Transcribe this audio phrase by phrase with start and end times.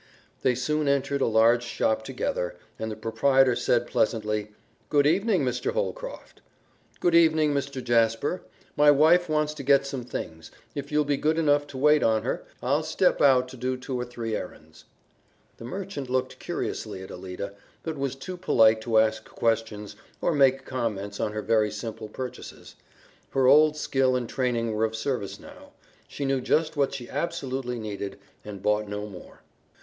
[0.41, 4.49] They soon entered a large shop together, and the proprietor said pleasantly,
[4.89, 5.73] "Good evening, Mr.
[5.73, 6.41] Holcroft."
[6.99, 7.83] "Good evening, Mr.
[7.83, 8.41] Jasper.
[8.75, 10.49] My wife wants to get some things.
[10.73, 13.99] If you'll be good enough to wait on her, I'll step out to do two
[13.99, 14.85] or three errands."
[15.57, 20.65] The merchant looked curiously at Alida, but was too polite to ask questions or make
[20.65, 22.73] comments on her very simple purchases.
[23.29, 25.73] Her old skill and training were of service now.
[26.07, 29.43] She knew just what she absolutely needed, and bought no more.